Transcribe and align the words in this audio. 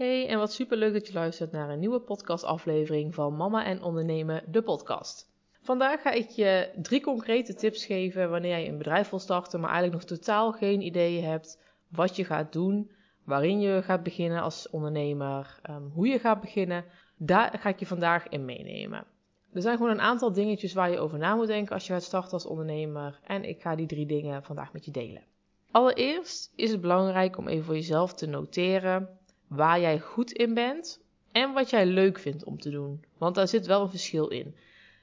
Hey, 0.00 0.28
en 0.28 0.38
wat 0.38 0.52
super 0.52 0.76
leuk 0.76 0.92
dat 0.92 1.06
je 1.06 1.12
luistert 1.12 1.52
naar 1.52 1.70
een 1.70 1.78
nieuwe 1.78 2.00
podcastaflevering 2.00 3.14
van 3.14 3.36
Mama 3.36 3.64
en 3.64 3.82
Ondernemen, 3.82 4.42
de 4.46 4.62
podcast. 4.62 5.30
Vandaag 5.62 6.02
ga 6.02 6.10
ik 6.10 6.28
je 6.28 6.70
drie 6.82 7.00
concrete 7.00 7.54
tips 7.54 7.86
geven 7.86 8.30
wanneer 8.30 8.58
je 8.58 8.68
een 8.68 8.78
bedrijf 8.78 9.10
wil 9.10 9.18
starten, 9.18 9.60
maar 9.60 9.70
eigenlijk 9.70 10.00
nog 10.00 10.18
totaal 10.18 10.52
geen 10.52 10.80
idee 10.80 11.20
hebt 11.20 11.62
wat 11.88 12.16
je 12.16 12.24
gaat 12.24 12.52
doen, 12.52 12.90
waarin 13.24 13.60
je 13.60 13.82
gaat 13.82 14.02
beginnen 14.02 14.42
als 14.42 14.70
ondernemer, 14.70 15.58
ehm, 15.62 15.82
hoe 15.82 16.08
je 16.08 16.18
gaat 16.18 16.40
beginnen. 16.40 16.84
Daar 17.16 17.58
ga 17.58 17.68
ik 17.68 17.78
je 17.78 17.86
vandaag 17.86 18.28
in 18.28 18.44
meenemen. 18.44 19.04
Er 19.52 19.62
zijn 19.62 19.76
gewoon 19.76 19.92
een 19.92 20.00
aantal 20.00 20.32
dingetjes 20.32 20.72
waar 20.72 20.90
je 20.90 20.98
over 20.98 21.18
na 21.18 21.34
moet 21.34 21.46
denken 21.46 21.74
als 21.74 21.86
je 21.86 21.92
gaat 21.92 22.02
starten 22.02 22.32
als 22.32 22.46
ondernemer. 22.46 23.20
En 23.24 23.44
ik 23.44 23.60
ga 23.60 23.74
die 23.74 23.86
drie 23.86 24.06
dingen 24.06 24.42
vandaag 24.42 24.72
met 24.72 24.84
je 24.84 24.90
delen. 24.90 25.22
Allereerst 25.70 26.52
is 26.56 26.70
het 26.70 26.80
belangrijk 26.80 27.38
om 27.38 27.48
even 27.48 27.64
voor 27.64 27.74
jezelf 27.74 28.14
te 28.14 28.26
noteren 28.26 29.18
waar 29.50 29.80
jij 29.80 30.00
goed 30.00 30.32
in 30.32 30.54
bent 30.54 31.00
en 31.32 31.52
wat 31.52 31.70
jij 31.70 31.86
leuk 31.86 32.18
vindt 32.18 32.44
om 32.44 32.58
te 32.58 32.70
doen. 32.70 33.04
Want 33.18 33.34
daar 33.34 33.48
zit 33.48 33.66
wel 33.66 33.82
een 33.82 33.90
verschil 33.90 34.28
in. 34.28 34.54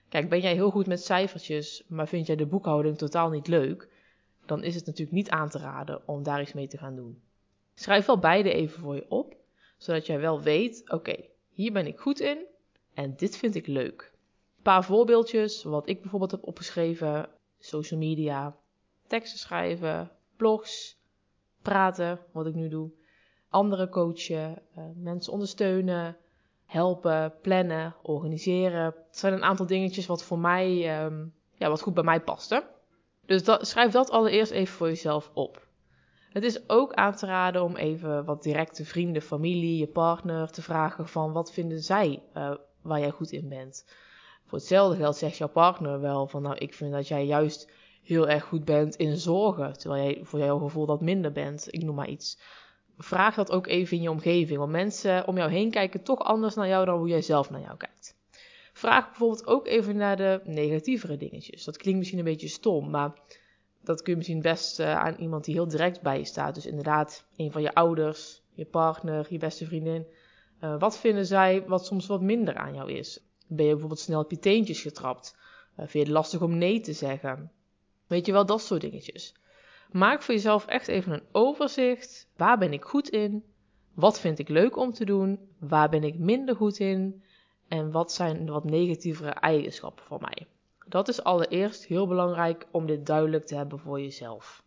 Kijk, 0.10 0.30
ben 0.30 0.40
jij 0.40 0.54
heel 0.54 0.70
goed 0.70 0.88
met 0.88 1.04
cijfertjes, 1.04 1.84
maar 1.88 2.08
vind 2.08 2.28
jij 2.28 2.36
de 2.36 2.46
boekhouding 2.46 2.98
totaal 2.98 3.30
niet 3.30 3.48
leuk, 3.48 3.90
dan 4.46 4.64
is 4.64 4.76
het 4.76 4.86
natuurlijk 4.86 5.16
niet 5.16 5.30
aan 5.30 5.50
te 5.50 5.58
raden 5.58 6.08
om 6.08 6.24
daar 6.24 6.42
iets 6.42 6.54
mee 6.54 6.68
te 6.68 6.78
gaan 6.78 6.96
doen. 6.96 7.22
Schrijf 7.76 8.06
wel 8.06 8.20
beide 8.20 8.54
even 8.54 8.82
voor 8.82 8.96
je 8.96 9.06
op, 9.10 9.36
zodat 9.78 10.06
jij 10.06 10.20
wel 10.20 10.42
weet: 10.42 10.92
oké, 10.92 11.16
hier 11.50 11.72
ben 11.72 11.88
ik 11.88 12.00
goed 12.00 12.20
in 12.20 12.38
en 12.94 13.16
dit 13.16 13.38
vind 13.38 13.56
ik 13.56 13.68
leuk. 13.68 14.12
Een 14.58 14.64
paar 14.64 14.84
voorbeeldjes, 14.84 15.64
wat 15.64 15.90
ik 15.90 16.02
bijvoorbeeld 16.02 16.32
heb 16.32 16.44
opgeschreven: 16.44 17.30
social 17.60 18.00
media, 18.00 18.58
teksten 19.08 19.40
schrijven, 19.40 20.12
blogs, 20.36 20.98
praten, 21.62 22.20
wat 22.32 22.48
ik 22.48 22.56
nu 22.56 22.70
doe, 22.70 22.92
anderen 23.58 23.90
coachen, 23.90 24.62
uh, 24.78 24.84
mensen 24.96 25.34
ondersteunen, 25.34 26.18
helpen, 26.66 27.34
plannen, 27.42 27.96
organiseren. 28.02 28.84
Het 28.84 29.18
zijn 29.18 29.34
een 29.34 29.44
aantal 29.44 29.66
dingetjes 29.66 30.06
wat 30.06 30.24
voor 30.24 30.40
mij, 30.40 31.02
um, 31.04 31.34
ja, 31.54 31.70
wat 31.70 31.82
goed 31.82 31.94
bij 31.94 32.04
mij 32.04 32.22
paste. 32.22 32.64
Dus 33.26 33.42
schrijf 33.60 33.92
dat 33.92 34.10
allereerst 34.10 34.52
even 34.52 34.76
voor 34.76 34.88
jezelf 34.88 35.32
op. 35.34 35.68
Het 36.30 36.44
is 36.44 36.70
ook 36.70 36.94
aan 36.94 37.16
te 37.16 37.26
raden 37.26 37.64
om 37.64 37.76
even 37.76 38.26
wat 38.26 38.44
directe 38.44 38.86
vrienden, 38.86 39.22
familie, 39.22 39.78
je 39.78 39.88
partner 39.88 40.52
te 40.52 40.62
vragen 40.62 41.08
van 41.08 41.32
wat 41.32 41.54
vinden 41.54 41.80
zij 41.80 42.24
uh, 42.38 42.54
waar 42.82 43.00
jij 43.00 43.12
goed 43.12 43.32
in 43.32 43.50
bent. 43.50 43.86
Voor 44.46 44.58
hetzelfde 44.58 44.98
geld 44.98 45.16
zegt 45.16 45.38
jouw 45.38 45.50
partner 45.50 46.02
wel 46.02 46.28
van 46.28 46.42
nou 46.42 46.56
ik 46.56 46.74
vind 46.74 46.92
dat 46.92 47.08
jij 47.08 47.26
juist 47.26 47.72
heel 48.04 48.30
erg 48.30 48.44
goed 48.44 48.66
bent 48.66 48.96
in 48.96 49.18
zorgen, 49.18 49.78
terwijl 49.78 50.04
jij 50.04 50.20
voor 50.24 50.40
jouw 50.40 50.60
gevoel 50.60 50.86
dat 50.86 51.02
minder 51.02 51.32
bent. 51.32 51.68
Ik 51.70 51.84
noem 51.84 51.96
maar 51.96 52.08
iets. 52.08 52.40
Vraag 52.98 53.36
dat 53.36 53.52
ook 53.52 53.68
even 53.68 53.98
in 53.98 54.04
je 54.04 54.12
omgeving, 54.12 54.60
want 54.60 54.72
mensen 54.72 55.28
om 55.28 55.38
jou 55.38 55.52
heen 55.52 55.72
kijken 55.72 56.04
toch 56.04 56.20
anders 56.20 56.56
naar 56.56 56.68
jou 56.68 56.86
dan 56.86 56.98
hoe 56.98 57.08
jij 57.08 57.22
zelf 57.22 57.50
naar 57.50 57.62
jou 57.62 57.78
kijkt. 57.78 58.16
Vraag 58.74 59.06
bijvoorbeeld 59.06 59.48
ook 59.48 59.68
even 59.68 59.96
naar 59.96 60.18
de 60.18 60.42
negatievere 60.44 61.18
dingetjes. 61.18 61.64
Dat 61.64 61.78
klinkt 61.78 62.00
misschien 62.00 62.20
een 62.20 62.26
beetje 62.26 62.48
stom, 62.48 62.90
maar 62.90 63.14
dat 63.84 64.02
kun 64.02 64.12
je 64.12 64.18
misschien 64.18 64.42
best 64.42 64.80
uh, 64.80 64.96
aan 64.96 65.16
iemand 65.16 65.46
die 65.46 65.54
heel 65.54 65.68
direct 65.68 66.02
bij 66.02 66.18
je 66.18 66.26
staat. 66.26 66.56
Dus 66.56 66.66
inderdaad, 66.66 67.26
een 67.36 67.52
van 67.52 67.62
je 67.62 67.74
ouders, 67.74 68.42
je 68.54 68.66
partner, 68.66 69.28
je 69.30 69.38
beste 69.38 69.66
vriendin. 69.66 70.06
Uh, 70.62 70.80
wat 70.80 70.98
vinden 70.98 71.26
zij 71.26 71.64
wat 71.68 71.86
soms 71.86 72.08
wat 72.08 72.22
minder 72.22 72.56
aan 72.56 72.74
jou 72.74 72.92
is? 72.92 73.20
Ben 73.48 73.66
je 73.66 73.72
bijvoorbeeld 73.72 74.00
snel 74.00 74.22
op 74.22 74.32
je 74.32 74.40
teentjes 74.40 74.82
getrapt? 74.82 75.36
Uh, 75.38 75.78
vind 75.78 75.92
je 75.92 76.00
het 76.00 76.08
lastig 76.08 76.42
om 76.42 76.58
nee 76.58 76.80
te 76.80 76.94
zeggen? 76.94 77.52
Weet 78.08 78.26
je 78.26 78.32
wel, 78.32 78.46
dat 78.46 78.62
soort 78.62 78.82
dingetjes. 78.82 79.34
Maak 79.92 80.22
voor 80.22 80.34
jezelf 80.34 80.66
echt 80.66 80.88
even 80.88 81.14
een 81.14 81.24
overzicht. 81.32 82.28
Waar 82.36 82.58
ben 82.58 82.74
ik 82.74 82.84
goed 82.84 83.10
in? 83.10 83.44
Wat 83.94 84.20
vind 84.20 84.40
ik 84.40 84.50
leuk 84.50 84.78
om 84.78 84.92
te 84.94 85.06
doen? 85.06 85.40
Waar 85.60 85.90
ben 85.90 86.04
ik 86.04 86.18
minder 86.20 86.56
goed 86.56 86.80
in? 86.80 87.24
En 87.68 87.92
wat 87.92 88.12
zijn 88.12 88.46
wat 88.50 88.64
negatievere 88.64 89.30
eigenschappen 89.30 90.06
van 90.06 90.20
mij? 90.22 90.48
Dat 90.88 91.08
is 91.08 91.24
allereerst 91.24 91.86
heel 91.86 92.08
belangrijk 92.08 92.68
om 92.72 92.86
dit 92.86 93.06
duidelijk 93.06 93.46
te 93.46 93.56
hebben 93.56 93.80
voor 93.80 94.02
jezelf. 94.02 94.64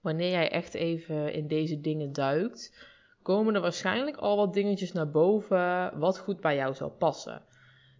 Wanneer 0.00 0.30
jij 0.30 0.50
echt 0.50 0.74
even 0.74 1.32
in 1.32 1.46
deze 1.46 1.80
dingen 1.80 2.12
duikt, 2.12 2.86
komen 3.22 3.54
er 3.54 3.60
waarschijnlijk 3.60 4.16
al 4.16 4.36
wat 4.36 4.54
dingetjes 4.54 4.92
naar 4.92 5.10
boven 5.10 5.98
wat 5.98 6.18
goed 6.18 6.40
bij 6.40 6.56
jou 6.56 6.74
zou 6.74 6.90
passen. 6.90 7.42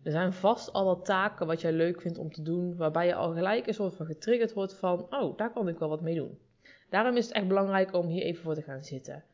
Er 0.02 0.10
zijn 0.10 0.32
vast 0.32 0.72
al 0.72 0.84
wat 0.84 1.04
taken 1.04 1.46
wat 1.46 1.60
jij 1.60 1.72
leuk 1.72 2.00
vindt 2.00 2.18
om 2.18 2.32
te 2.32 2.42
doen, 2.42 2.76
waarbij 2.76 3.06
je 3.06 3.14
al 3.14 3.32
gelijk 3.32 3.66
een 3.66 3.74
soort 3.74 3.94
van 3.94 4.06
getriggerd 4.06 4.52
wordt 4.52 4.74
van, 4.74 5.06
oh, 5.10 5.36
daar 5.36 5.52
kan 5.52 5.68
ik 5.68 5.78
wel 5.78 5.88
wat 5.88 6.00
mee 6.00 6.14
doen. 6.14 6.38
Daarom 6.88 7.16
is 7.16 7.26
het 7.26 7.34
echt 7.34 7.49
belangrijk 7.49 7.93
om 7.94 8.06
hier 8.06 8.22
even 8.22 8.43
voor 8.43 8.54
te 8.54 8.62
gaan 8.62 8.84
zitten. 8.84 9.25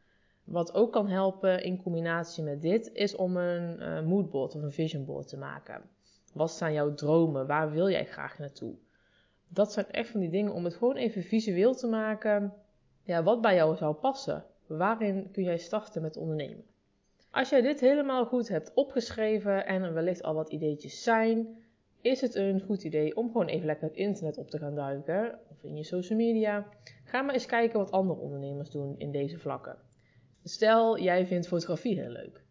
Wat 0.44 0.74
ook 0.74 0.92
kan 0.92 1.08
helpen 1.08 1.62
in 1.62 1.82
combinatie 1.82 2.44
met 2.44 2.62
dit, 2.62 2.90
is 2.92 3.16
om 3.16 3.36
een 3.36 3.80
uh, 3.80 4.00
moodboard 4.02 4.54
of 4.54 4.62
een 4.62 4.72
vision 4.72 5.04
board 5.04 5.28
te 5.28 5.36
maken. 5.36 5.82
Wat 6.32 6.50
zijn 6.50 6.72
jouw 6.72 6.94
dromen? 6.94 7.46
Waar 7.46 7.70
wil 7.70 7.90
jij 7.90 8.06
graag 8.06 8.38
naartoe? 8.38 8.74
Dat 9.48 9.72
zijn 9.72 9.90
echt 9.90 10.10
van 10.10 10.20
die 10.20 10.30
dingen 10.30 10.52
om 10.52 10.64
het 10.64 10.74
gewoon 10.74 10.96
even 10.96 11.22
visueel 11.22 11.74
te 11.74 11.86
maken. 11.86 12.52
Ja, 13.02 13.22
wat 13.22 13.40
bij 13.40 13.54
jou 13.54 13.76
zou 13.76 13.94
passen. 13.94 14.44
Waarin 14.66 15.30
kun 15.30 15.42
jij 15.42 15.58
starten 15.58 16.02
met 16.02 16.16
ondernemen? 16.16 16.64
Als 17.30 17.48
jij 17.48 17.60
dit 17.60 17.80
helemaal 17.80 18.26
goed 18.26 18.48
hebt 18.48 18.74
opgeschreven 18.74 19.66
en 19.66 19.82
er 19.82 19.94
wellicht 19.94 20.22
al 20.22 20.34
wat 20.34 20.50
ideetjes 20.50 21.02
zijn, 21.02 21.56
is 22.00 22.20
het 22.20 22.34
een 22.34 22.60
goed 22.60 22.84
idee 22.84 23.16
om 23.16 23.26
gewoon 23.26 23.46
even 23.46 23.66
lekker 23.66 23.88
het 23.88 23.96
internet 23.96 24.38
op 24.38 24.50
te 24.50 24.58
gaan 24.58 24.74
duiken 24.74 25.38
of 25.50 25.64
in 25.64 25.76
je 25.76 25.84
social 25.84 26.18
media. 26.18 26.68
Ga 27.04 27.22
maar 27.22 27.34
eens 27.34 27.46
kijken 27.46 27.78
wat 27.78 27.90
andere 27.90 28.20
ondernemers 28.20 28.70
doen 28.70 28.98
in 28.98 29.12
deze 29.12 29.38
vlakken. 29.38 29.76
Stel, 30.44 30.98
jij 30.98 31.26
vindt 31.26 31.48
fotografie 31.48 32.00
heel 32.00 32.10
leuk. 32.10 32.44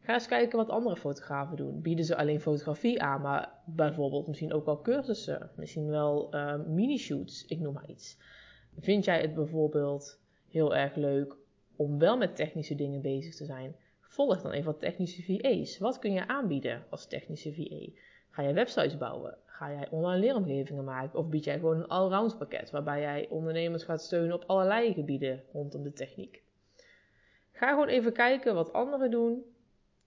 Ga 0.00 0.12
eens 0.12 0.26
kijken 0.26 0.58
wat 0.58 0.68
andere 0.68 0.96
fotografen 0.96 1.56
doen. 1.56 1.80
Bieden 1.80 2.04
ze 2.04 2.16
alleen 2.16 2.40
fotografie 2.40 3.02
aan, 3.02 3.20
maar 3.20 3.52
bijvoorbeeld 3.66 4.26
misschien 4.26 4.52
ook 4.52 4.64
wel 4.64 4.80
cursussen, 4.80 5.50
misschien 5.56 5.88
wel 5.88 6.34
uh, 6.34 6.54
mini-shoots, 6.66 7.46
ik 7.46 7.60
noem 7.60 7.74
maar 7.74 7.88
iets. 7.88 8.18
Vind 8.78 9.04
jij 9.04 9.20
het 9.20 9.34
bijvoorbeeld 9.34 10.20
heel 10.48 10.76
erg 10.76 10.94
leuk 10.94 11.36
om 11.76 11.98
wel 11.98 12.16
met 12.16 12.36
technische 12.36 12.74
dingen 12.74 13.00
bezig 13.00 13.34
te 13.34 13.44
zijn? 13.44 13.76
Volg 14.00 14.42
dan 14.42 14.52
even 14.52 14.72
wat 14.72 14.80
technische 14.80 15.22
VA's. 15.22 15.78
Wat 15.78 15.98
kun 15.98 16.12
je 16.12 16.26
aanbieden 16.26 16.84
als 16.88 17.06
technische 17.06 17.54
VA? 17.54 17.86
Ga 18.30 18.42
jij 18.42 18.54
websites 18.54 18.96
bouwen? 18.96 19.38
Ga 19.44 19.72
jij 19.72 19.88
online 19.90 20.20
leeromgevingen 20.20 20.84
maken? 20.84 21.18
Of 21.18 21.28
bied 21.28 21.44
jij 21.44 21.58
gewoon 21.58 21.76
een 21.76 21.88
allround 21.88 22.38
pakket 22.38 22.70
waarbij 22.70 23.00
jij 23.00 23.26
ondernemers 23.28 23.84
gaat 23.84 24.02
steunen 24.02 24.34
op 24.34 24.44
allerlei 24.46 24.92
gebieden 24.92 25.42
rondom 25.52 25.82
de 25.82 25.92
techniek? 25.92 26.42
Ga 27.52 27.68
gewoon 27.70 27.88
even 27.88 28.12
kijken 28.12 28.54
wat 28.54 28.72
anderen 28.72 29.10
doen. 29.10 29.44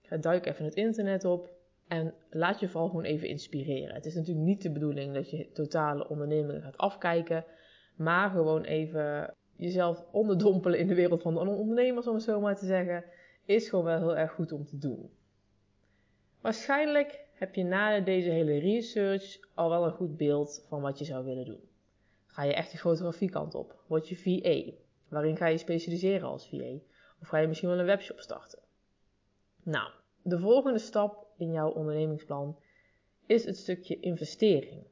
Ga 0.02 0.16
duik 0.16 0.46
even 0.46 0.64
het 0.64 0.74
internet 0.74 1.24
op 1.24 1.50
en 1.88 2.14
laat 2.30 2.60
je 2.60 2.68
vooral 2.68 2.88
gewoon 2.88 3.04
even 3.04 3.28
inspireren. 3.28 3.94
Het 3.94 4.06
is 4.06 4.14
natuurlijk 4.14 4.46
niet 4.46 4.62
de 4.62 4.72
bedoeling 4.72 5.14
dat 5.14 5.30
je 5.30 5.50
totale 5.52 6.08
ondernemingen 6.08 6.62
gaat 6.62 6.76
afkijken, 6.76 7.44
maar 7.96 8.30
gewoon 8.30 8.62
even 8.62 9.34
jezelf 9.56 10.04
onderdompelen 10.10 10.78
in 10.78 10.86
de 10.86 10.94
wereld 10.94 11.22
van 11.22 11.34
de 11.34 11.40
ondernemers, 11.40 12.06
om 12.06 12.14
het 12.14 12.22
zo 12.22 12.40
maar 12.40 12.56
te 12.56 12.66
zeggen, 12.66 13.04
is 13.44 13.68
gewoon 13.68 13.84
wel 13.84 13.98
heel 13.98 14.16
erg 14.16 14.32
goed 14.32 14.52
om 14.52 14.64
te 14.64 14.78
doen. 14.78 15.10
Waarschijnlijk 16.40 17.23
heb 17.44 17.54
je 17.54 17.64
na 17.64 18.00
deze 18.00 18.30
hele 18.30 18.58
research 18.58 19.38
al 19.54 19.68
wel 19.68 19.84
een 19.84 19.92
goed 19.92 20.16
beeld 20.16 20.64
van 20.68 20.80
wat 20.80 20.98
je 20.98 21.04
zou 21.04 21.24
willen 21.24 21.44
doen. 21.44 21.60
Ga 22.26 22.42
je 22.42 22.54
echt 22.54 22.70
de 22.70 22.78
fotografiekant 22.78 23.54
op? 23.54 23.82
Word 23.86 24.08
je 24.08 24.16
VA? 24.16 24.72
Waarin 25.08 25.36
ga 25.36 25.46
je 25.46 25.58
specialiseren 25.58 26.28
als 26.28 26.48
VA? 26.48 26.72
Of 27.20 27.28
ga 27.28 27.38
je 27.38 27.46
misschien 27.46 27.68
wel 27.68 27.78
een 27.78 27.84
webshop 27.84 28.20
starten? 28.20 28.58
Nou, 29.62 29.90
de 30.22 30.38
volgende 30.38 30.78
stap 30.78 31.26
in 31.36 31.52
jouw 31.52 31.70
ondernemingsplan 31.70 32.58
is 33.26 33.44
het 33.44 33.56
stukje 33.56 34.00
investering. 34.00 34.82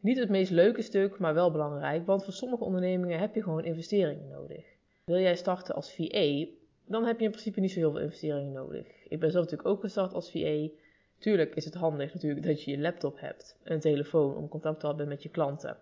Niet 0.00 0.18
het 0.18 0.28
meest 0.28 0.50
leuke 0.50 0.82
stuk, 0.82 1.18
maar 1.18 1.34
wel 1.34 1.50
belangrijk, 1.50 2.06
want 2.06 2.24
voor 2.24 2.32
sommige 2.32 2.64
ondernemingen 2.64 3.18
heb 3.18 3.34
je 3.34 3.42
gewoon 3.42 3.64
investeringen 3.64 4.28
nodig. 4.28 4.64
Wil 5.04 5.18
jij 5.18 5.36
starten 5.36 5.74
als 5.74 5.94
VA, 5.94 6.46
dan 6.84 7.04
heb 7.04 7.18
je 7.18 7.24
in 7.24 7.30
principe 7.30 7.60
niet 7.60 7.72
zo 7.72 7.78
heel 7.78 7.90
veel 7.90 8.00
investeringen 8.00 8.52
nodig. 8.52 8.86
Ik 9.08 9.20
ben 9.20 9.30
zelf 9.30 9.44
natuurlijk 9.44 9.68
ook 9.68 9.80
gestart 9.80 10.14
als 10.14 10.30
VA. 10.30 10.68
Tuurlijk 11.18 11.54
is 11.54 11.64
het 11.64 11.74
handig 11.74 12.12
natuurlijk 12.12 12.46
dat 12.46 12.62
je 12.62 12.70
je 12.70 12.78
laptop 12.78 13.20
hebt, 13.20 13.58
een 13.62 13.80
telefoon 13.80 14.36
om 14.36 14.48
contact 14.48 14.80
te 14.80 14.86
hebben 14.86 15.08
met 15.08 15.22
je 15.22 15.28
klanten. 15.28 15.76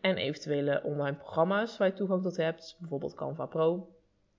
En 0.00 0.16
eventuele 0.16 0.82
online 0.82 1.16
programma's 1.16 1.78
waar 1.78 1.88
je 1.88 1.94
toegang 1.94 2.22
tot 2.22 2.36
hebt, 2.36 2.76
bijvoorbeeld 2.80 3.14
Canva 3.14 3.46
Pro. 3.46 3.88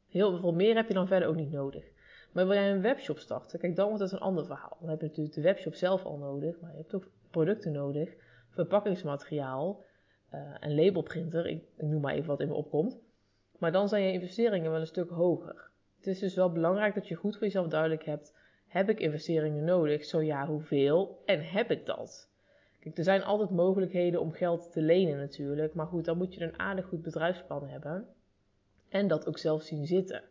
Heel 0.10 0.40
veel 0.40 0.54
meer 0.54 0.76
heb 0.76 0.88
je 0.88 0.94
dan 0.94 1.08
verder 1.08 1.28
ook 1.28 1.36
niet 1.36 1.52
nodig. 1.52 1.84
Maar 2.32 2.48
wil 2.48 2.56
jij 2.56 2.72
een 2.72 2.82
webshop 2.82 3.20
starten, 3.20 3.60
kijk 3.60 3.76
dan 3.76 3.88
wordt 3.88 4.02
het 4.02 4.12
een 4.12 4.20
ander 4.20 4.46
verhaal. 4.46 4.78
Dan 4.80 4.90
heb 4.90 5.00
je 5.00 5.08
natuurlijk 5.08 5.36
de 5.36 5.42
webshop 5.42 5.74
zelf 5.74 6.06
al 6.06 6.18
nodig, 6.18 6.60
maar 6.60 6.72
je 6.72 6.78
hebt 6.78 6.96
ook 6.96 7.08
producten 7.30 7.72
nodig, 7.72 8.14
verpakkingsmateriaal, 8.50 9.86
uh, 10.34 10.56
een 10.60 10.76
labelprinter, 10.76 11.46
ik 11.48 11.64
noem 11.78 12.02
maar 12.02 12.14
even 12.14 12.28
wat 12.28 12.40
in 12.40 12.48
me 12.48 12.54
opkomt. 12.54 13.00
Maar 13.58 13.72
dan 13.72 13.88
zijn 13.90 14.04
je 14.04 14.12
investeringen 14.12 14.72
wel 14.72 14.80
een 14.80 14.88
stuk 14.88 15.10
hoger. 15.10 15.70
Het 15.98 16.08
is 16.08 16.20
dus 16.20 16.36
wel 16.36 16.52
belangrijk 16.52 16.94
dat 16.94 17.08
je 17.08 17.16
goed 17.16 17.34
voor 17.34 17.44
jezelf 17.44 17.68
duidelijk 17.68 18.06
hebt 18.06 18.34
heb 18.74 18.90
ik 18.90 19.00
investeringen 19.00 19.64
nodig? 19.64 20.06
Zo 20.06 20.22
ja, 20.22 20.48
hoeveel? 20.48 21.22
En 21.26 21.50
heb 21.50 21.72
ik 21.72 21.86
dat? 21.86 22.30
Kijk, 22.80 22.98
er 22.98 23.04
zijn 23.04 23.24
altijd 23.24 23.50
mogelijkheden 23.50 24.22
om 24.22 24.32
geld 24.32 24.72
te 24.72 24.82
lenen 24.82 25.18
natuurlijk. 25.18 25.74
Maar 25.74 25.86
goed, 25.86 26.06
dan 26.06 26.18
moet 26.18 26.34
je 26.34 26.44
een 26.44 26.60
aardig 26.60 26.86
goed 26.86 27.02
bedrijfsplan 27.02 27.68
hebben. 27.68 28.08
En 28.90 29.08
dat 29.08 29.28
ook 29.28 29.38
zelf 29.38 29.64
zien 29.64 29.86
zitten. 29.86 30.24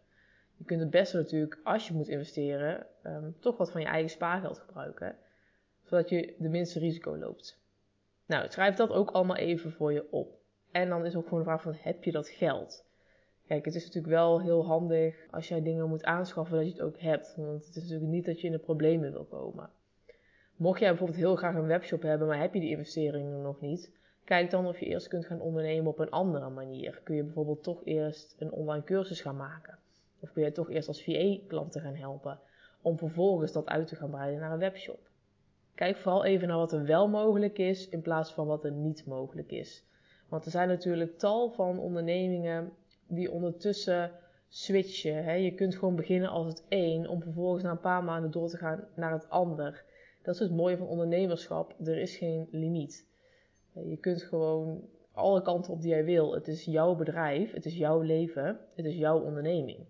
Je 0.56 0.64
kunt 0.64 0.80
het 0.80 0.90
beste 0.90 1.16
natuurlijk, 1.16 1.60
als 1.64 1.88
je 1.88 1.94
moet 1.94 2.08
investeren, 2.08 2.86
ehm, 3.02 3.30
toch 3.40 3.56
wat 3.56 3.70
van 3.70 3.80
je 3.80 3.86
eigen 3.86 4.10
spaargeld 4.10 4.58
gebruiken, 4.58 5.16
zodat 5.84 6.08
je 6.08 6.34
de 6.38 6.48
minste 6.48 6.78
risico 6.78 7.16
loopt. 7.16 7.60
Nou, 8.26 8.50
schrijf 8.50 8.74
dat 8.74 8.90
ook 8.90 9.10
allemaal 9.10 9.36
even 9.36 9.72
voor 9.72 9.92
je 9.92 10.12
op. 10.12 10.38
En 10.70 10.88
dan 10.88 11.04
is 11.06 11.16
ook 11.16 11.24
gewoon 11.24 11.38
de 11.38 11.44
vraag 11.44 11.62
van, 11.62 11.76
heb 11.78 12.04
je 12.04 12.12
dat 12.12 12.28
geld? 12.28 12.84
Kijk, 13.46 13.64
het 13.64 13.74
is 13.74 13.84
natuurlijk 13.84 14.14
wel 14.14 14.40
heel 14.40 14.66
handig 14.66 15.26
als 15.30 15.48
jij 15.48 15.62
dingen 15.62 15.88
moet 15.88 16.04
aanschaffen 16.04 16.56
dat 16.56 16.66
je 16.66 16.72
het 16.72 16.82
ook 16.82 17.00
hebt. 17.00 17.34
Want 17.36 17.66
het 17.66 17.76
is 17.76 17.82
natuurlijk 17.82 18.10
niet 18.10 18.24
dat 18.24 18.40
je 18.40 18.46
in 18.46 18.52
de 18.52 18.58
problemen 18.58 19.12
wil 19.12 19.24
komen. 19.24 19.70
Mocht 20.56 20.80
jij 20.80 20.88
bijvoorbeeld 20.88 21.18
heel 21.18 21.36
graag 21.36 21.54
een 21.54 21.66
webshop 21.66 22.02
hebben, 22.02 22.28
maar 22.28 22.40
heb 22.40 22.54
je 22.54 22.60
die 22.60 22.70
investeringen 22.70 23.42
nog 23.42 23.60
niet, 23.60 23.92
kijk 24.24 24.50
dan 24.50 24.66
of 24.66 24.78
je 24.78 24.86
eerst 24.86 25.08
kunt 25.08 25.26
gaan 25.26 25.40
ondernemen 25.40 25.90
op 25.90 25.98
een 25.98 26.10
andere 26.10 26.48
manier. 26.48 27.00
Kun 27.04 27.16
je 27.16 27.22
bijvoorbeeld 27.22 27.62
toch 27.62 27.84
eerst 27.84 28.36
een 28.38 28.52
online 28.52 28.84
cursus 28.84 29.20
gaan 29.20 29.36
maken? 29.36 29.78
Of 30.20 30.32
kun 30.32 30.42
je 30.42 30.52
toch 30.52 30.70
eerst 30.70 30.88
als 30.88 31.04
VA-klanten 31.04 31.80
gaan 31.80 31.94
helpen, 31.94 32.40
om 32.82 32.98
vervolgens 32.98 33.52
dat 33.52 33.66
uit 33.66 33.86
te 33.86 33.96
gaan 33.96 34.10
breiden 34.10 34.40
naar 34.40 34.52
een 34.52 34.58
webshop? 34.58 35.10
Kijk 35.74 35.96
vooral 35.96 36.24
even 36.24 36.48
naar 36.48 36.56
wat 36.56 36.72
er 36.72 36.84
wel 36.84 37.08
mogelijk 37.08 37.58
is, 37.58 37.88
in 37.88 38.02
plaats 38.02 38.32
van 38.32 38.46
wat 38.46 38.64
er 38.64 38.72
niet 38.72 39.06
mogelijk 39.06 39.50
is. 39.50 39.84
Want 40.28 40.44
er 40.44 40.50
zijn 40.50 40.68
natuurlijk 40.68 41.18
tal 41.18 41.50
van 41.50 41.78
ondernemingen 41.78 42.72
die 43.14 43.30
ondertussen 43.30 44.10
switchen. 44.48 45.24
Hè? 45.24 45.32
Je 45.32 45.54
kunt 45.54 45.74
gewoon 45.74 45.96
beginnen 45.96 46.30
als 46.30 46.46
het 46.46 46.64
een, 46.68 47.08
om 47.08 47.22
vervolgens 47.22 47.62
na 47.62 47.70
een 47.70 47.80
paar 47.80 48.04
maanden 48.04 48.30
door 48.30 48.48
te 48.48 48.56
gaan 48.56 48.84
naar 48.94 49.12
het 49.12 49.28
ander. 49.28 49.84
Dat 50.22 50.34
is 50.34 50.40
het 50.40 50.50
mooie 50.50 50.76
van 50.76 50.86
ondernemerschap. 50.86 51.74
Er 51.84 51.98
is 51.98 52.16
geen 52.16 52.48
limiet. 52.50 53.06
Je 53.72 53.96
kunt 53.96 54.22
gewoon 54.22 54.88
alle 55.12 55.42
kanten 55.42 55.72
op 55.72 55.80
die 55.80 55.90
jij 55.90 56.04
wil. 56.04 56.34
Het 56.34 56.48
is 56.48 56.64
jouw 56.64 56.94
bedrijf, 56.94 57.52
het 57.52 57.64
is 57.64 57.76
jouw 57.76 58.00
leven, 58.00 58.60
het 58.74 58.84
is 58.84 58.96
jouw 58.96 59.20
onderneming. 59.20 59.86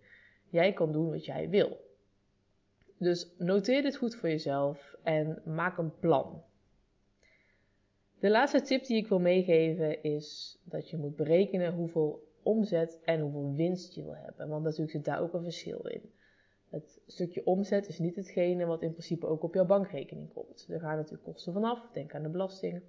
Jij 0.49 0.73
kan 0.73 0.93
doen 0.93 1.11
wat 1.11 1.25
jij 1.25 1.49
wil. 1.49 1.81
Dus 2.99 3.35
noteer 3.39 3.83
dit 3.83 3.97
goed 3.97 4.15
voor 4.15 4.29
jezelf 4.29 4.95
en 5.03 5.43
maak 5.45 5.79
een 5.79 5.99
plan. 5.99 6.43
De 8.23 8.31
laatste 8.31 8.61
tip 8.61 8.85
die 8.85 8.97
ik 8.97 9.09
wil 9.09 9.19
meegeven 9.19 10.03
is 10.03 10.59
dat 10.65 10.91
je 10.91 10.97
moet 10.97 11.17
berekenen 11.17 11.73
hoeveel 11.73 12.23
omzet 12.43 13.01
en 13.05 13.21
hoeveel 13.21 13.55
winst 13.55 13.95
je 13.95 14.03
wil 14.03 14.17
hebben. 14.17 14.49
Want 14.49 14.63
natuurlijk 14.63 14.91
zit 14.91 15.05
daar 15.05 15.21
ook 15.21 15.33
een 15.33 15.43
verschil 15.43 15.81
in. 15.87 16.13
Het 16.69 17.01
stukje 17.07 17.47
omzet 17.47 17.89
is 17.89 17.99
niet 17.99 18.17
hetgene 18.17 18.67
wat 18.67 18.83
in 18.83 18.91
principe 18.91 19.27
ook 19.27 19.43
op 19.43 19.55
jouw 19.55 19.67
bankrekening 19.67 20.33
komt. 20.33 20.67
Er 20.69 20.81
gaan 20.81 20.97
natuurlijk 20.97 21.25
kosten 21.25 21.53
vanaf, 21.53 21.91
denk 21.93 22.15
aan 22.15 22.23
de 22.23 22.29
belasting. 22.29 22.83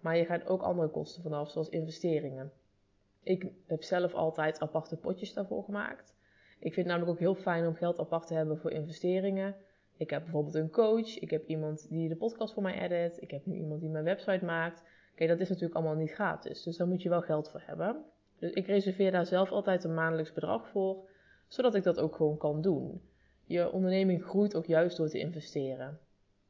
Maar 0.00 0.16
je 0.16 0.24
gaat 0.24 0.46
ook 0.46 0.62
andere 0.62 0.88
kosten 0.88 1.22
vanaf, 1.22 1.50
zoals 1.50 1.68
investeringen. 1.68 2.52
Ik 3.22 3.52
heb 3.66 3.82
zelf 3.82 4.14
altijd 4.14 4.60
aparte 4.60 4.96
potjes 4.96 5.32
daarvoor 5.32 5.64
gemaakt. 5.64 6.14
Ik 6.58 6.72
vind 6.72 6.76
het 6.76 6.86
namelijk 6.86 7.10
ook 7.10 7.18
heel 7.18 7.42
fijn 7.42 7.66
om 7.66 7.74
geld 7.74 7.98
apart 7.98 8.26
te 8.26 8.34
hebben 8.34 8.58
voor 8.58 8.70
investeringen. 8.70 9.56
Ik 10.02 10.10
heb 10.10 10.22
bijvoorbeeld 10.22 10.54
een 10.54 10.70
coach, 10.70 11.18
ik 11.18 11.30
heb 11.30 11.46
iemand 11.46 11.88
die 11.88 12.08
de 12.08 12.16
podcast 12.16 12.54
voor 12.54 12.62
mij 12.62 12.80
edit, 12.80 13.22
ik 13.22 13.30
heb 13.30 13.46
nu 13.46 13.54
iemand 13.54 13.80
die 13.80 13.90
mijn 13.90 14.04
website 14.04 14.44
maakt. 14.44 14.82
Kijk, 15.14 15.30
dat 15.30 15.40
is 15.40 15.48
natuurlijk 15.48 15.74
allemaal 15.74 15.94
niet 15.94 16.12
gratis, 16.12 16.62
dus 16.62 16.76
daar 16.76 16.86
moet 16.86 17.02
je 17.02 17.08
wel 17.08 17.20
geld 17.20 17.50
voor 17.50 17.62
hebben. 17.66 18.04
Dus 18.38 18.52
ik 18.52 18.66
reserveer 18.66 19.10
daar 19.10 19.26
zelf 19.26 19.50
altijd 19.50 19.84
een 19.84 19.94
maandelijks 19.94 20.32
bedrag 20.32 20.68
voor, 20.68 21.08
zodat 21.48 21.74
ik 21.74 21.82
dat 21.82 22.00
ook 22.00 22.16
gewoon 22.16 22.36
kan 22.36 22.62
doen. 22.62 23.02
Je 23.44 23.72
onderneming 23.72 24.24
groeit 24.24 24.54
ook 24.54 24.66
juist 24.66 24.96
door 24.96 25.08
te 25.08 25.18
investeren. 25.18 25.98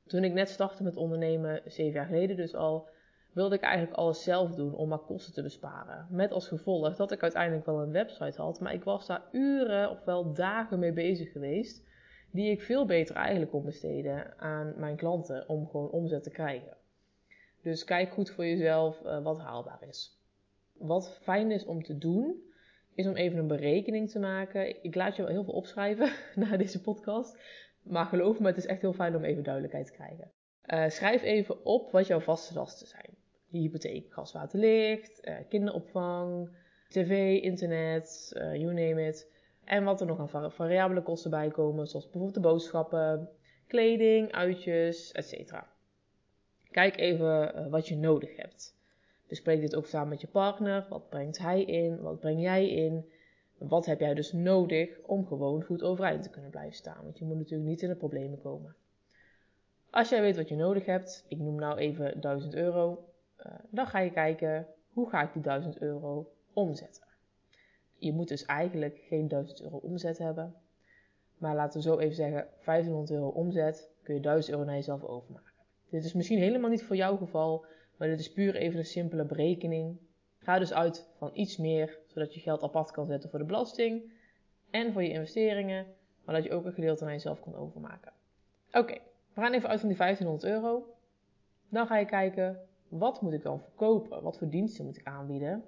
Toen 0.07 0.25
ik 0.25 0.33
net 0.33 0.49
startte 0.49 0.83
met 0.83 0.97
ondernemen, 0.97 1.63
zeven 1.65 1.93
jaar 1.93 2.07
geleden 2.07 2.37
dus 2.37 2.55
al, 2.55 2.89
wilde 3.33 3.55
ik 3.55 3.63
eigenlijk 3.63 3.97
alles 3.97 4.23
zelf 4.23 4.55
doen 4.55 4.75
om 4.75 4.89
maar 4.89 4.99
kosten 4.99 5.33
te 5.33 5.43
besparen. 5.43 6.07
Met 6.11 6.33
als 6.33 6.49
gevolg 6.49 6.97
dat 6.97 7.13
ik 7.13 7.23
uiteindelijk 7.23 7.67
wel 7.67 7.81
een 7.81 7.93
website 7.93 8.43
had, 8.43 8.61
maar 8.61 8.75
ik 8.75 8.85
was 8.85 9.07
daar 9.07 9.23
uren 9.33 9.91
of 9.91 10.05
wel 10.05 10.33
dagen 10.33 10.79
mee 10.79 10.93
bezig 10.93 11.33
geweest, 11.33 11.91
die 12.33 12.51
ik 12.51 12.63
veel 12.63 12.87
beter 12.87 13.17
eigenlijk 13.17 13.51
kon 13.51 13.65
besteden 13.65 14.39
aan 14.39 14.75
mijn 14.77 14.97
klanten 14.97 15.49
om 15.49 15.67
gewoon 15.67 15.91
omzet 15.91 16.23
te 16.23 16.31
krijgen. 16.31 16.77
Dus 17.63 17.85
kijk 17.85 18.13
goed 18.13 18.31
voor 18.31 18.47
jezelf 18.47 19.03
uh, 19.05 19.23
wat 19.23 19.39
haalbaar 19.39 19.83
is. 19.89 20.21
Wat 20.73 21.19
fijn 21.23 21.51
is 21.51 21.65
om 21.65 21.83
te 21.83 21.99
doen, 21.99 22.43
is 22.95 23.07
om 23.07 23.15
even 23.15 23.39
een 23.39 23.47
berekening 23.47 24.11
te 24.11 24.19
maken. 24.19 24.85
Ik 24.85 24.95
laat 24.95 25.17
je 25.17 25.23
wel 25.23 25.31
heel 25.31 25.45
veel 25.45 25.55
opschrijven 25.55 26.13
na 26.49 26.57
deze 26.57 26.81
podcast. 26.81 27.39
Maar 27.83 28.07
geloof 28.07 28.39
me, 28.39 28.47
het 28.47 28.57
is 28.57 28.67
echt 28.67 28.81
heel 28.81 28.93
fijn 28.93 29.17
om 29.17 29.25
even 29.25 29.43
duidelijkheid 29.43 29.87
te 29.87 29.93
krijgen. 29.93 30.31
Uh, 30.67 30.89
schrijf 30.89 31.23
even 31.23 31.65
op 31.65 31.93
wat 31.93 32.07
jouw 32.07 32.21
vaste 32.21 32.55
lasten 32.55 32.87
zijn. 32.87 33.17
Je 33.49 33.59
hypotheek, 33.59 34.13
gas, 34.13 34.33
water, 34.33 34.59
licht, 34.59 35.27
uh, 35.29 35.37
kinderopvang, 35.49 36.51
tv, 36.89 37.41
internet, 37.43 38.31
you 38.35 38.65
name 38.65 39.07
it. 39.07 39.32
En 39.65 39.85
wat 39.85 40.01
er 40.01 40.07
nog 40.07 40.35
aan 40.35 40.53
variabele 40.53 41.03
kosten 41.03 41.31
bij 41.31 41.51
komen, 41.51 41.87
zoals 41.87 42.05
bijvoorbeeld 42.05 42.35
de 42.35 42.41
boodschappen, 42.41 43.29
kleding, 43.67 44.33
uitjes, 44.33 45.13
etc. 45.13 45.53
Kijk 46.71 46.97
even 46.97 47.71
wat 47.71 47.89
je 47.89 47.97
nodig 47.97 48.37
hebt. 48.37 48.77
Bespreek 49.29 49.61
dit 49.61 49.75
ook 49.75 49.87
samen 49.87 50.09
met 50.09 50.21
je 50.21 50.27
partner. 50.27 50.87
Wat 50.89 51.09
brengt 51.09 51.39
hij 51.39 51.63
in? 51.63 52.01
Wat 52.01 52.21
breng 52.21 52.41
jij 52.41 52.69
in? 52.69 53.11
Wat 53.59 53.87
heb 53.87 54.01
jij 54.01 54.15
dus 54.15 54.33
nodig 54.33 55.01
om 55.03 55.27
gewoon 55.27 55.63
goed 55.63 55.83
overeind 55.83 56.23
te 56.23 56.31
kunnen 56.31 56.51
blijven 56.51 56.77
staan? 56.77 57.05
Want 57.05 57.19
je 57.19 57.25
moet 57.25 57.37
natuurlijk 57.37 57.69
niet 57.69 57.83
in 57.83 57.89
de 57.89 57.97
problemen 57.97 58.41
komen. 58.41 58.77
Als 59.91 60.09
jij 60.09 60.21
weet 60.21 60.37
wat 60.37 60.49
je 60.49 60.57
nodig 60.57 60.87
hebt, 60.87 61.25
ik 61.29 61.39
noem 61.39 61.55
nou 61.55 61.79
even 61.79 62.21
1000 62.21 62.55
euro, 62.55 63.09
uh, 63.39 63.53
dan 63.71 63.87
ga 63.87 63.99
je 63.99 64.11
kijken 64.11 64.67
hoe 64.93 65.09
ga 65.09 65.23
ik 65.23 65.33
die 65.33 65.43
1000 65.43 65.79
euro 65.79 66.33
omzetten. 66.53 67.12
Je 68.03 68.13
moet 68.13 68.29
dus 68.29 68.45
eigenlijk 68.45 68.99
geen 68.99 69.29
1000 69.29 69.63
euro 69.63 69.77
omzet 69.77 70.19
hebben, 70.19 70.55
maar 71.39 71.55
laten 71.55 71.81
we 71.81 71.89
zo 71.89 71.99
even 71.99 72.15
zeggen 72.15 72.49
1500 72.65 73.11
euro 73.11 73.29
omzet, 73.29 73.91
kun 74.03 74.15
je 74.15 74.21
1000 74.21 74.53
euro 74.53 74.67
naar 74.67 74.75
jezelf 74.75 75.03
overmaken. 75.05 75.53
Dit 75.91 76.05
is 76.05 76.13
misschien 76.13 76.39
helemaal 76.39 76.71
niet 76.71 76.83
voor 76.83 76.97
jouw 76.97 77.17
geval, 77.17 77.65
maar 77.97 78.09
dit 78.09 78.21
is 78.21 78.33
puur 78.33 78.55
even 78.55 78.79
een 78.79 78.85
simpele 78.85 79.25
berekening. 79.25 79.99
Ga 80.39 80.59
dus 80.59 80.73
uit 80.73 81.09
van 81.17 81.31
iets 81.33 81.57
meer, 81.57 81.99
zodat 82.07 82.35
je 82.35 82.41
geld 82.41 82.63
apart 82.63 82.91
kan 82.91 83.07
zetten 83.07 83.31
voor 83.31 83.39
de 83.39 83.45
belasting 83.45 84.13
en 84.71 84.93
voor 84.93 85.03
je 85.03 85.11
investeringen, 85.13 85.87
maar 86.25 86.35
dat 86.35 86.45
je 86.45 86.53
ook 86.53 86.65
een 86.65 86.73
gedeelte 86.73 87.05
naar 87.05 87.13
jezelf 87.13 87.41
kan 87.41 87.55
overmaken. 87.55 88.13
Oké, 88.73 88.99
we 89.35 89.41
gaan 89.41 89.53
even 89.53 89.69
uit 89.69 89.81
van 89.81 89.89
die 89.89 89.99
1500 89.99 90.53
euro. 90.55 90.97
Dan 91.69 91.87
ga 91.87 91.99
je 91.99 92.07
kijken, 92.07 92.61
wat 92.89 93.21
moet 93.21 93.33
ik 93.33 93.43
dan 93.43 93.61
verkopen? 93.61 94.23
Wat 94.23 94.39
voor 94.39 94.49
diensten 94.49 94.85
moet 94.85 94.99
ik 94.99 95.07
aanbieden? 95.07 95.65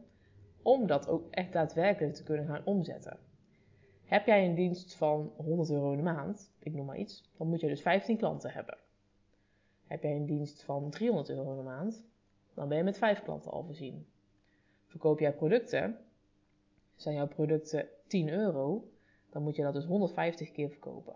Om 0.65 0.87
dat 0.87 1.09
ook 1.09 1.31
echt 1.31 1.53
daadwerkelijk 1.53 2.15
te 2.15 2.23
kunnen 2.23 2.47
gaan 2.47 2.65
omzetten. 2.65 3.19
Heb 4.05 4.27
jij 4.27 4.47
een 4.47 4.55
dienst 4.55 4.95
van 4.95 5.33
100 5.37 5.71
euro 5.71 5.91
in 5.91 5.97
de 5.97 6.03
maand, 6.03 6.53
ik 6.59 6.75
noem 6.75 6.87
maar 6.87 6.99
iets, 6.99 7.31
dan 7.37 7.49
moet 7.49 7.61
je 7.61 7.69
dus 7.69 7.83
15 7.83 8.17
klanten 8.17 8.51
hebben. 8.51 8.79
Heb 9.87 10.03
jij 10.03 10.17
een 10.17 10.27
dienst 10.27 10.63
van 10.63 10.91
300 10.91 11.31
euro 11.31 11.51
in 11.51 11.57
de 11.57 11.63
maand, 11.63 12.05
dan 12.55 12.69
ben 12.69 12.77
je 12.77 12.85
met 12.85 12.99
5 12.99 13.23
klanten 13.23 13.51
al 13.51 13.65
voorzien. 13.65 14.07
Verkoop 14.87 15.19
jij 15.19 15.33
producten, 15.33 15.99
zijn 16.97 17.15
jouw 17.15 17.29
producten 17.29 17.89
10 18.07 18.29
euro, 18.29 18.91
dan 19.31 19.43
moet 19.43 19.57
je 19.57 19.63
dat 19.63 19.75
dus 19.75 19.85
150 19.85 20.53
keer 20.53 20.71
verkopen. 20.71 21.15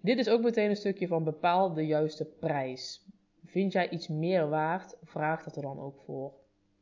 Dit 0.00 0.18
is 0.18 0.28
ook 0.28 0.42
meteen 0.42 0.70
een 0.70 0.76
stukje 0.76 1.06
van 1.06 1.24
bepaal 1.24 1.72
de 1.72 1.86
juiste 1.86 2.24
prijs. 2.24 3.06
Vind 3.44 3.72
jij 3.72 3.88
iets 3.90 4.08
meer 4.08 4.48
waard, 4.48 4.96
vraag 5.02 5.44
dat 5.44 5.56
er 5.56 5.62
dan 5.62 5.80
ook 5.80 6.00
voor. 6.00 6.32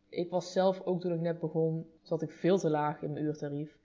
Ik 0.09 0.31
was 0.31 0.53
zelf 0.53 0.81
ook 0.85 1.01
toen 1.01 1.13
ik 1.13 1.21
net 1.21 1.41
begon, 1.41 1.87
zat 2.03 2.23
ik 2.23 2.31
veel 2.31 2.59
te 2.59 2.71
laag 2.71 3.03
in 3.03 3.13
mijn 3.13 3.25
uurtarief. 3.25 3.79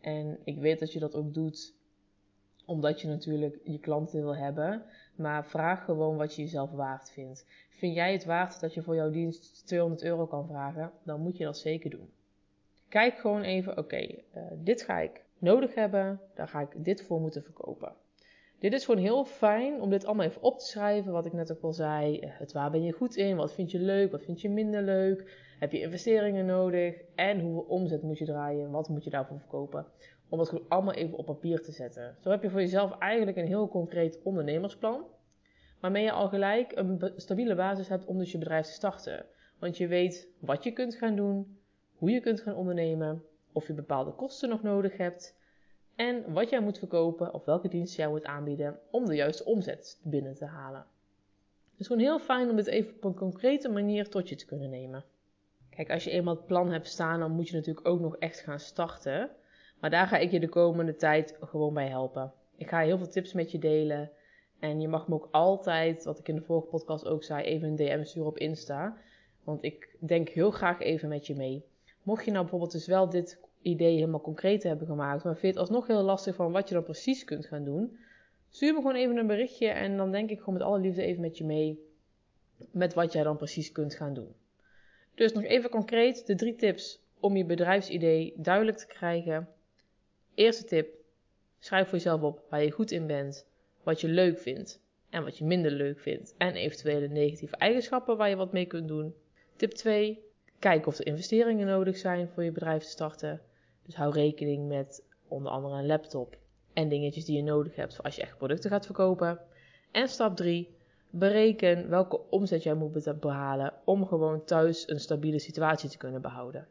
En 0.00 0.38
ik 0.44 0.58
weet 0.58 0.78
dat 0.78 0.92
je 0.92 0.98
dat 0.98 1.14
ook 1.14 1.34
doet 1.34 1.74
omdat 2.66 3.00
je 3.00 3.08
natuurlijk 3.08 3.58
je 3.64 3.78
klanten 3.78 4.20
wil 4.22 4.36
hebben. 4.36 4.82
Maar 5.14 5.46
vraag 5.46 5.84
gewoon 5.84 6.16
wat 6.16 6.34
je 6.34 6.42
jezelf 6.42 6.70
waard 6.70 7.10
vindt. 7.10 7.46
Vind 7.68 7.94
jij 7.94 8.12
het 8.12 8.24
waard 8.24 8.60
dat 8.60 8.74
je 8.74 8.82
voor 8.82 8.94
jouw 8.94 9.10
dienst 9.10 9.66
200 9.66 10.02
euro 10.02 10.26
kan 10.26 10.46
vragen? 10.46 10.92
Dan 11.02 11.20
moet 11.20 11.36
je 11.36 11.44
dat 11.44 11.58
zeker 11.58 11.90
doen. 11.90 12.10
Kijk 12.88 13.18
gewoon 13.18 13.42
even, 13.42 13.78
oké, 13.78 13.96
eh, 13.96 14.42
dit 14.54 14.82
ga 14.82 14.98
ik 14.98 15.24
nodig 15.38 15.74
hebben. 15.74 16.20
Daar 16.34 16.48
ga 16.48 16.60
ik 16.60 16.84
dit 16.84 17.02
voor 17.02 17.20
moeten 17.20 17.42
verkopen. 17.42 17.92
Dit 18.58 18.72
is 18.72 18.84
gewoon 18.84 19.00
heel 19.00 19.24
fijn 19.24 19.80
om 19.80 19.90
dit 19.90 20.04
allemaal 20.04 20.26
even 20.26 20.42
op 20.42 20.58
te 20.58 20.66
schrijven. 20.66 21.12
Wat 21.12 21.26
ik 21.26 21.32
net 21.32 21.52
ook 21.52 21.62
al 21.62 21.72
zei. 21.72 22.18
Eh, 22.18 22.30
het 22.32 22.52
waar 22.52 22.70
ben 22.70 22.82
je 22.82 22.92
goed 22.92 23.16
in? 23.16 23.36
Wat 23.36 23.54
vind 23.54 23.70
je 23.70 23.78
leuk? 23.78 24.10
Wat 24.10 24.22
vind 24.22 24.40
je 24.40 24.48
minder 24.48 24.82
leuk? 24.82 25.44
Heb 25.58 25.72
je 25.72 25.80
investeringen 25.80 26.46
nodig? 26.46 27.02
En 27.14 27.40
hoeveel 27.40 27.62
omzet 27.68 28.02
moet 28.02 28.18
je 28.18 28.24
draaien? 28.24 28.70
Wat 28.70 28.88
moet 28.88 29.04
je 29.04 29.10
daarvoor 29.10 29.38
verkopen? 29.38 29.86
Om 30.28 30.38
dat 30.38 30.48
gewoon 30.48 30.68
allemaal 30.68 30.94
even 30.94 31.18
op 31.18 31.26
papier 31.26 31.62
te 31.62 31.72
zetten. 31.72 32.16
Zo 32.20 32.30
heb 32.30 32.42
je 32.42 32.50
voor 32.50 32.60
jezelf 32.60 32.98
eigenlijk 32.98 33.36
een 33.36 33.46
heel 33.46 33.68
concreet 33.68 34.20
ondernemersplan. 34.22 35.04
Waarmee 35.80 36.02
je 36.02 36.12
al 36.12 36.28
gelijk 36.28 36.72
een 36.74 37.12
stabiele 37.16 37.54
basis 37.54 37.88
hebt 37.88 38.04
om 38.04 38.18
dus 38.18 38.32
je 38.32 38.38
bedrijf 38.38 38.66
te 38.66 38.72
starten. 38.72 39.26
Want 39.58 39.76
je 39.76 39.86
weet 39.86 40.28
wat 40.38 40.64
je 40.64 40.72
kunt 40.72 40.94
gaan 40.94 41.16
doen, 41.16 41.58
hoe 41.96 42.10
je 42.10 42.20
kunt 42.20 42.40
gaan 42.40 42.54
ondernemen, 42.54 43.22
of 43.52 43.66
je 43.66 43.72
bepaalde 43.72 44.12
kosten 44.12 44.48
nog 44.48 44.62
nodig 44.62 44.96
hebt 44.96 45.36
en 45.94 46.32
wat 46.32 46.50
jij 46.50 46.60
moet 46.60 46.78
verkopen 46.78 47.34
of 47.34 47.44
welke 47.44 47.68
diensten 47.68 48.02
jij 48.02 48.12
moet 48.12 48.24
aanbieden 48.24 48.78
om 48.90 49.06
de 49.06 49.14
juiste 49.14 49.44
omzet 49.44 50.00
binnen 50.02 50.34
te 50.34 50.44
halen. 50.44 50.86
Het 51.70 51.80
is 51.80 51.86
gewoon 51.86 52.02
heel 52.02 52.18
fijn 52.18 52.50
om 52.50 52.56
dit 52.56 52.66
even 52.66 52.94
op 52.94 53.04
een 53.04 53.14
concrete 53.14 53.68
manier 53.68 54.08
tot 54.08 54.28
je 54.28 54.34
te 54.34 54.46
kunnen 54.46 54.70
nemen. 54.70 55.04
Kijk, 55.76 55.90
als 55.90 56.04
je 56.04 56.10
eenmaal 56.10 56.34
het 56.34 56.46
plan 56.46 56.70
hebt 56.70 56.86
staan, 56.86 57.20
dan 57.20 57.30
moet 57.30 57.48
je 57.48 57.54
natuurlijk 57.54 57.88
ook 57.88 58.00
nog 58.00 58.16
echt 58.16 58.40
gaan 58.40 58.60
starten. 58.60 59.30
Maar 59.80 59.90
daar 59.90 60.06
ga 60.06 60.16
ik 60.16 60.30
je 60.30 60.40
de 60.40 60.48
komende 60.48 60.96
tijd 60.96 61.36
gewoon 61.40 61.74
bij 61.74 61.88
helpen. 61.88 62.32
Ik 62.56 62.68
ga 62.68 62.80
heel 62.80 62.98
veel 62.98 63.08
tips 63.08 63.32
met 63.32 63.50
je 63.50 63.58
delen. 63.58 64.10
En 64.58 64.80
je 64.80 64.88
mag 64.88 65.08
me 65.08 65.14
ook 65.14 65.28
altijd, 65.30 66.04
wat 66.04 66.18
ik 66.18 66.28
in 66.28 66.34
de 66.34 66.42
vorige 66.42 66.66
podcast 66.66 67.06
ook 67.06 67.24
zei, 67.24 67.44
even 67.44 67.68
een 67.68 67.76
DM 67.76 68.04
sturen 68.04 68.28
op 68.28 68.38
Insta. 68.38 68.96
Want 69.44 69.64
ik 69.64 69.96
denk 70.00 70.28
heel 70.28 70.50
graag 70.50 70.80
even 70.80 71.08
met 71.08 71.26
je 71.26 71.34
mee. 71.34 71.64
Mocht 72.02 72.24
je 72.24 72.30
nou 72.30 72.42
bijvoorbeeld 72.42 72.72
dus 72.72 72.86
wel 72.86 73.08
dit 73.08 73.40
idee 73.62 73.94
helemaal 73.94 74.20
concreet 74.20 74.62
hebben 74.62 74.86
gemaakt, 74.86 75.24
maar 75.24 75.36
vind 75.36 75.54
het 75.54 75.62
alsnog 75.62 75.86
heel 75.86 76.02
lastig 76.02 76.34
van 76.34 76.52
wat 76.52 76.68
je 76.68 76.74
dan 76.74 76.84
precies 76.84 77.24
kunt 77.24 77.46
gaan 77.46 77.64
doen, 77.64 77.98
stuur 78.50 78.72
me 78.72 78.80
gewoon 78.80 78.94
even 78.94 79.16
een 79.16 79.26
berichtje 79.26 79.68
en 79.68 79.96
dan 79.96 80.10
denk 80.10 80.30
ik 80.30 80.38
gewoon 80.38 80.54
met 80.54 80.62
alle 80.62 80.78
liefde 80.78 81.02
even 81.02 81.20
met 81.20 81.38
je 81.38 81.44
mee 81.44 81.84
met 82.70 82.94
wat 82.94 83.12
jij 83.12 83.22
dan 83.22 83.36
precies 83.36 83.72
kunt 83.72 83.94
gaan 83.94 84.14
doen. 84.14 84.34
Dus 85.16 85.32
nog 85.32 85.44
even 85.44 85.70
concreet 85.70 86.26
de 86.26 86.34
drie 86.34 86.54
tips 86.54 87.00
om 87.20 87.36
je 87.36 87.44
bedrijfsidee 87.44 88.34
duidelijk 88.36 88.76
te 88.76 88.86
krijgen. 88.86 89.48
Eerste 90.34 90.64
tip: 90.64 90.94
schrijf 91.58 91.88
voor 91.88 91.98
jezelf 91.98 92.22
op 92.22 92.44
waar 92.50 92.62
je 92.62 92.70
goed 92.70 92.90
in 92.90 93.06
bent, 93.06 93.46
wat 93.82 94.00
je 94.00 94.08
leuk 94.08 94.38
vindt 94.38 94.80
en 95.10 95.24
wat 95.24 95.38
je 95.38 95.44
minder 95.44 95.70
leuk 95.70 96.00
vindt 96.00 96.34
en 96.38 96.54
eventuele 96.54 97.08
negatieve 97.08 97.56
eigenschappen 97.56 98.16
waar 98.16 98.28
je 98.28 98.36
wat 98.36 98.52
mee 98.52 98.66
kunt 98.66 98.88
doen. 98.88 99.14
Tip 99.56 99.70
2: 99.70 100.24
kijk 100.58 100.86
of 100.86 100.98
er 100.98 101.06
investeringen 101.06 101.66
nodig 101.66 101.96
zijn 101.96 102.28
voor 102.28 102.44
je 102.44 102.52
bedrijf 102.52 102.82
te 102.82 102.90
starten. 102.90 103.40
Dus 103.82 103.94
hou 103.94 104.12
rekening 104.12 104.68
met 104.68 105.04
onder 105.28 105.52
andere 105.52 105.78
een 105.78 105.86
laptop 105.86 106.38
en 106.72 106.88
dingetjes 106.88 107.24
die 107.24 107.36
je 107.36 107.42
nodig 107.42 107.76
hebt 107.76 107.94
voor 107.94 108.04
als 108.04 108.16
je 108.16 108.22
echt 108.22 108.36
producten 108.36 108.70
gaat 108.70 108.86
verkopen. 108.86 109.40
En 109.90 110.08
stap 110.08 110.36
3: 110.36 110.75
bereken 111.10 111.88
welke 111.88 112.20
omzet 112.30 112.62
jij 112.62 112.74
moet 112.74 113.20
behalen 113.20 113.72
om 113.84 114.06
gewoon 114.06 114.44
thuis 114.44 114.88
een 114.88 115.00
stabiele 115.00 115.38
situatie 115.38 115.88
te 115.88 115.96
kunnen 115.96 116.22
behouden. 116.22 116.66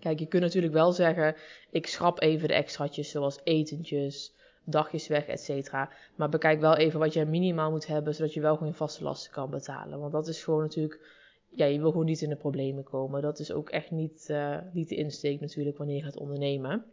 Kijk, 0.00 0.18
je 0.18 0.26
kunt 0.26 0.42
natuurlijk 0.42 0.72
wel 0.72 0.92
zeggen: 0.92 1.34
ik 1.70 1.86
schrap 1.86 2.20
even 2.20 2.48
de 2.48 2.54
extraatjes 2.54 3.10
zoals 3.10 3.40
etentjes, 3.44 4.34
dagjes 4.64 5.06
weg, 5.06 5.26
etc. 5.26 5.72
Maar 6.14 6.28
bekijk 6.28 6.60
wel 6.60 6.76
even 6.76 6.98
wat 6.98 7.12
jij 7.12 7.26
minimaal 7.26 7.70
moet 7.70 7.86
hebben, 7.86 8.14
zodat 8.14 8.34
je 8.34 8.40
wel 8.40 8.56
gewoon 8.56 8.74
vaste 8.74 9.04
lasten 9.04 9.32
kan 9.32 9.50
betalen. 9.50 10.00
Want 10.00 10.12
dat 10.12 10.28
is 10.28 10.44
gewoon 10.44 10.60
natuurlijk, 10.60 11.00
ja, 11.48 11.64
je 11.64 11.78
wil 11.78 11.90
gewoon 11.90 12.06
niet 12.06 12.22
in 12.22 12.28
de 12.28 12.36
problemen 12.36 12.84
komen. 12.84 13.22
Dat 13.22 13.38
is 13.38 13.52
ook 13.52 13.70
echt 13.70 13.90
niet, 13.90 14.26
uh, 14.30 14.58
niet 14.72 14.88
de 14.88 14.96
insteek 14.96 15.40
natuurlijk 15.40 15.78
wanneer 15.78 15.96
je 15.96 16.02
gaat 16.02 16.16
ondernemen. 16.16 16.84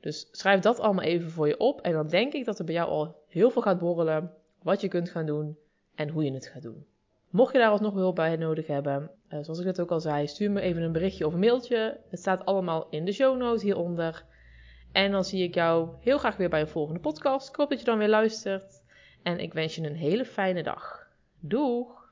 Dus 0.00 0.28
schrijf 0.30 0.60
dat 0.60 0.80
allemaal 0.80 1.04
even 1.04 1.30
voor 1.30 1.48
je 1.48 1.58
op. 1.58 1.80
En 1.80 1.92
dan 1.92 2.08
denk 2.08 2.32
ik 2.32 2.44
dat 2.44 2.58
er 2.58 2.64
bij 2.64 2.74
jou 2.74 2.88
al 2.88 3.14
heel 3.28 3.50
veel 3.50 3.62
gaat 3.62 3.78
borrelen. 3.78 4.32
Wat 4.62 4.80
je 4.80 4.88
kunt 4.88 5.10
gaan 5.10 5.26
doen 5.26 5.56
en 5.96 6.08
hoe 6.08 6.24
je 6.24 6.32
het 6.32 6.46
gaat 6.46 6.62
doen. 6.62 6.86
Mocht 7.30 7.52
je 7.52 7.58
daar 7.58 7.70
alsnog 7.70 7.94
hulp 7.94 8.14
bij 8.14 8.36
nodig 8.36 8.66
hebben, 8.66 9.10
uh, 9.28 9.38
zoals 9.42 9.58
ik 9.58 9.64
net 9.64 9.80
ook 9.80 9.90
al 9.90 10.00
zei, 10.00 10.26
stuur 10.26 10.50
me 10.50 10.60
even 10.60 10.82
een 10.82 10.92
berichtje 10.92 11.26
of 11.26 11.32
een 11.32 11.38
mailtje. 11.38 12.00
Het 12.08 12.18
staat 12.18 12.44
allemaal 12.44 12.86
in 12.90 13.04
de 13.04 13.12
show 13.12 13.36
notes 13.36 13.62
hieronder. 13.62 14.24
En 14.92 15.10
dan 15.10 15.24
zie 15.24 15.42
ik 15.42 15.54
jou 15.54 15.88
heel 16.00 16.18
graag 16.18 16.36
weer 16.36 16.48
bij 16.48 16.60
een 16.60 16.68
volgende 16.68 17.00
podcast. 17.00 17.48
Ik 17.48 17.56
hoop 17.56 17.70
dat 17.70 17.78
je 17.78 17.84
dan 17.84 17.98
weer 17.98 18.08
luistert. 18.08 18.82
En 19.22 19.38
ik 19.38 19.52
wens 19.52 19.74
je 19.74 19.82
een 19.82 19.96
hele 19.96 20.24
fijne 20.24 20.62
dag. 20.62 21.08
Doeg! 21.40 22.05